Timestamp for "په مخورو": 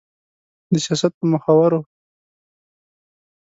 1.19-1.79